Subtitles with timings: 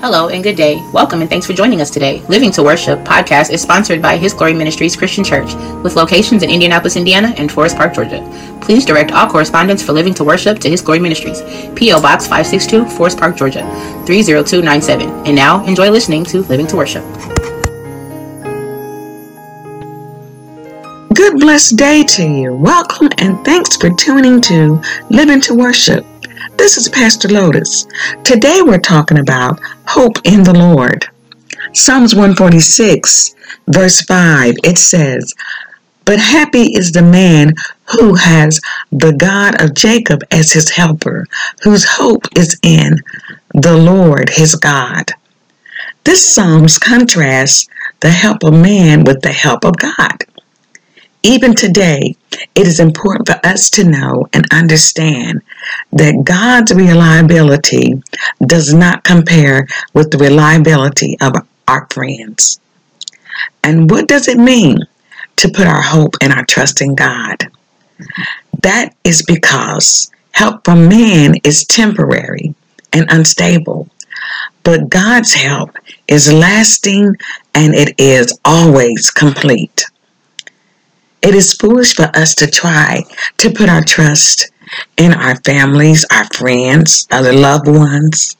[0.00, 0.80] Hello and good day.
[0.92, 2.22] Welcome and thanks for joining us today.
[2.28, 6.50] Living to Worship podcast is sponsored by His Glory Ministries Christian Church with locations in
[6.50, 8.22] Indianapolis, Indiana and Forest Park, Georgia.
[8.60, 11.42] Please direct all correspondence for Living to Worship to His Glory Ministries,
[11.74, 12.00] P.O.
[12.00, 13.62] Box 562, Forest Park, Georgia
[14.06, 15.26] 30297.
[15.26, 17.02] And now, enjoy listening to Living to Worship.
[21.12, 22.54] Good blessed day to you.
[22.54, 24.80] Welcome and thanks for tuning to
[25.10, 26.06] Living to Worship.
[26.58, 27.86] This is Pastor Lotus.
[28.24, 31.06] Today we're talking about hope in the Lord.
[31.72, 33.36] Psalms 146,
[33.68, 35.32] verse 5, it says,
[36.04, 37.54] But happy is the man
[37.92, 41.26] who has the God of Jacob as his helper,
[41.62, 42.96] whose hope is in
[43.54, 45.12] the Lord his God.
[46.02, 47.68] This Psalms contrasts
[48.00, 50.24] the help of man with the help of God.
[51.22, 52.14] Even today,
[52.54, 55.42] it is important for us to know and understand
[55.92, 58.00] that God's reliability
[58.46, 61.32] does not compare with the reliability of
[61.66, 62.60] our friends.
[63.64, 64.78] And what does it mean
[65.36, 67.50] to put our hope and our trust in God?
[68.62, 72.54] That is because help from man is temporary
[72.92, 73.88] and unstable,
[74.62, 77.16] but God's help is lasting
[77.54, 79.84] and it is always complete.
[81.22, 83.02] It is foolish for us to try
[83.38, 84.50] to put our trust
[84.96, 88.36] in our families, our friends, other loved ones,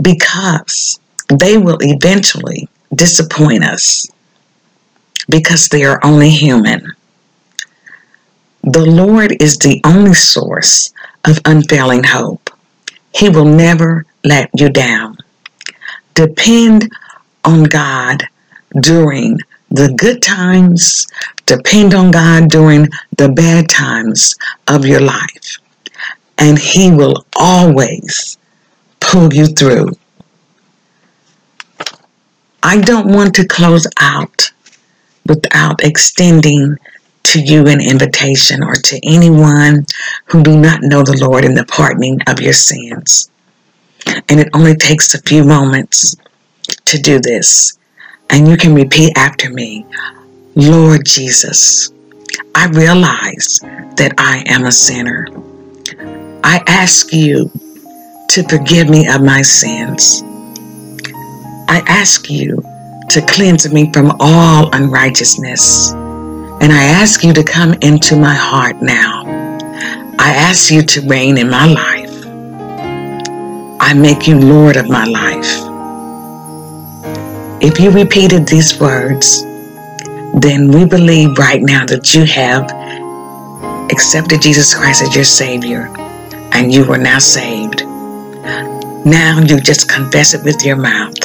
[0.00, 4.06] because they will eventually disappoint us
[5.28, 6.92] because they are only human.
[8.62, 10.92] The Lord is the only source
[11.24, 12.50] of unfailing hope.
[13.14, 15.16] He will never let you down.
[16.14, 16.90] Depend
[17.44, 18.24] on God
[18.80, 19.38] during
[19.70, 21.06] the good times,
[21.46, 24.34] depend on God during the bad times
[24.66, 25.58] of your life.
[26.38, 28.38] And He will always
[29.00, 29.90] pull you through.
[32.62, 34.52] I don't want to close out
[35.26, 36.76] without extending
[37.24, 39.84] to you an invitation or to anyone
[40.24, 43.30] who do not know the Lord in the pardoning of your sins.
[44.28, 46.16] And it only takes a few moments
[46.86, 47.77] to do this.
[48.30, 49.86] And you can repeat after me
[50.54, 51.92] Lord Jesus,
[52.54, 53.60] I realize
[53.96, 55.28] that I am a sinner.
[56.42, 57.50] I ask you
[58.30, 60.22] to forgive me of my sins.
[61.68, 62.60] I ask you
[63.10, 65.92] to cleanse me from all unrighteousness.
[65.92, 69.22] And I ask you to come into my heart now.
[70.18, 72.26] I ask you to reign in my life.
[73.80, 75.67] I make you Lord of my life.
[77.60, 79.42] If you repeated these words,
[80.40, 82.70] then we believe right now that you have
[83.90, 85.92] accepted Jesus Christ as your Savior
[86.52, 87.84] and you are now saved.
[89.04, 91.18] Now you just confess it with your mouth.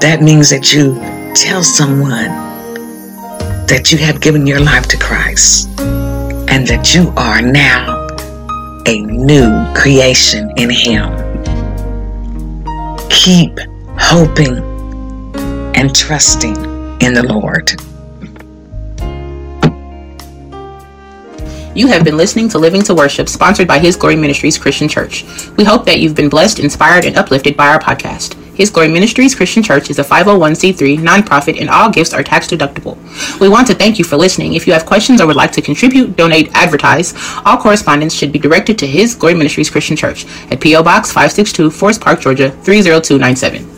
[0.00, 0.94] That means that you
[1.34, 2.30] tell someone
[3.66, 8.06] that you have given your life to Christ and that you are now
[8.86, 11.10] a new creation in Him.
[13.08, 13.58] Keep
[13.98, 14.73] hoping
[15.74, 16.56] and trusting
[17.00, 17.72] in the Lord.
[21.76, 25.24] You have been listening to Living to Worship, sponsored by His Glory Ministries Christian Church.
[25.56, 28.34] We hope that you've been blessed, inspired, and uplifted by our podcast.
[28.54, 32.96] His Glory Ministries Christian Church is a 501c3 nonprofit and all gifts are tax deductible.
[33.40, 34.54] We want to thank you for listening.
[34.54, 37.12] If you have questions or would like to contribute, donate, advertise,
[37.44, 40.84] all correspondence should be directed to His Glory Ministries Christian Church at P.O.
[40.84, 43.73] Box 562, Forest Park, Georgia 30297.